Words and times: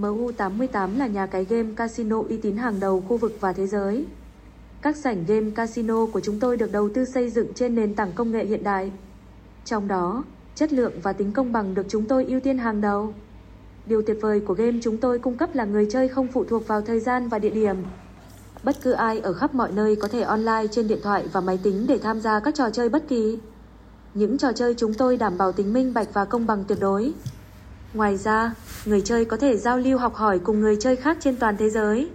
MU88 0.00 0.98
là 0.98 1.06
nhà 1.06 1.26
cái 1.26 1.44
game 1.44 1.68
casino 1.76 2.22
uy 2.28 2.36
tín 2.36 2.56
hàng 2.56 2.80
đầu 2.80 3.04
khu 3.08 3.16
vực 3.16 3.36
và 3.40 3.52
thế 3.52 3.66
giới. 3.66 4.06
Các 4.82 4.96
sảnh 4.96 5.24
game 5.26 5.50
casino 5.50 6.06
của 6.06 6.20
chúng 6.20 6.40
tôi 6.40 6.56
được 6.56 6.72
đầu 6.72 6.88
tư 6.94 7.04
xây 7.04 7.30
dựng 7.30 7.54
trên 7.54 7.74
nền 7.74 7.94
tảng 7.94 8.12
công 8.12 8.30
nghệ 8.30 8.44
hiện 8.44 8.62
đại. 8.62 8.92
Trong 9.64 9.88
đó, 9.88 10.24
chất 10.54 10.72
lượng 10.72 10.92
và 11.02 11.12
tính 11.12 11.32
công 11.32 11.52
bằng 11.52 11.74
được 11.74 11.86
chúng 11.88 12.06
tôi 12.06 12.24
ưu 12.24 12.40
tiên 12.40 12.58
hàng 12.58 12.80
đầu. 12.80 13.14
Điều 13.86 14.02
tuyệt 14.02 14.16
vời 14.20 14.40
của 14.40 14.54
game 14.54 14.78
chúng 14.82 14.96
tôi 14.96 15.18
cung 15.18 15.36
cấp 15.36 15.54
là 15.54 15.64
người 15.64 15.86
chơi 15.90 16.08
không 16.08 16.28
phụ 16.28 16.44
thuộc 16.44 16.68
vào 16.68 16.80
thời 16.80 17.00
gian 17.00 17.28
và 17.28 17.38
địa 17.38 17.50
điểm. 17.50 17.76
Bất 18.62 18.76
cứ 18.82 18.92
ai 18.92 19.20
ở 19.20 19.32
khắp 19.32 19.54
mọi 19.54 19.72
nơi 19.72 19.96
có 19.96 20.08
thể 20.08 20.20
online 20.22 20.66
trên 20.70 20.88
điện 20.88 20.98
thoại 21.02 21.28
và 21.32 21.40
máy 21.40 21.58
tính 21.62 21.86
để 21.88 21.98
tham 21.98 22.20
gia 22.20 22.40
các 22.40 22.54
trò 22.54 22.70
chơi 22.70 22.88
bất 22.88 23.08
kỳ. 23.08 23.38
Những 24.14 24.38
trò 24.38 24.52
chơi 24.52 24.74
chúng 24.74 24.94
tôi 24.94 25.16
đảm 25.16 25.38
bảo 25.38 25.52
tính 25.52 25.72
minh 25.72 25.94
bạch 25.94 26.08
và 26.14 26.24
công 26.24 26.46
bằng 26.46 26.64
tuyệt 26.68 26.78
đối. 26.80 27.12
Ngoài 27.94 28.16
ra, 28.16 28.54
người 28.84 29.00
chơi 29.00 29.24
có 29.24 29.36
thể 29.36 29.56
giao 29.56 29.78
lưu 29.78 29.98
học 29.98 30.14
hỏi 30.14 30.38
cùng 30.38 30.60
người 30.60 30.76
chơi 30.80 30.96
khác 30.96 31.16
trên 31.20 31.36
toàn 31.36 31.56
thế 31.56 31.70
giới. 31.70 32.10